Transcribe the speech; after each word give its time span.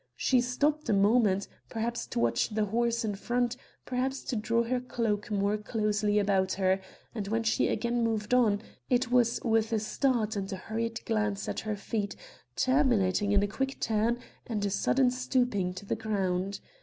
She 0.15 0.41
stopped 0.41 0.89
a 0.89 0.93
moment, 0.93 1.47
perhaps 1.69 2.07
to 2.07 2.17
watch 2.19 2.49
the 2.49 2.65
horse 2.65 3.05
in 3.05 3.13
front, 3.13 3.55
perhaps 3.85 4.23
to 4.23 4.35
draw 4.35 4.63
her 4.63 4.79
cloak 4.79 5.29
more 5.29 5.57
closely 5.59 6.17
about 6.17 6.53
her, 6.53 6.81
and 7.13 7.27
when 7.27 7.43
she 7.43 7.67
again 7.67 8.03
moved 8.03 8.33
on, 8.33 8.63
it 8.89 9.11
was 9.11 9.39
with 9.45 9.71
a 9.71 9.77
start 9.77 10.35
and 10.35 10.51
a 10.51 10.55
hurried 10.55 11.05
glance 11.05 11.47
at 11.47 11.59
her 11.59 11.75
feet, 11.75 12.15
terminating 12.55 13.31
in 13.31 13.43
a 13.43 13.47
quick 13.47 13.79
turn 13.79 14.17
and 14.47 14.65
a 14.65 14.71
sudden 14.71 15.11
stooping 15.11 15.71
to 15.75 15.85
the 15.85 15.95
ground. 15.95 16.61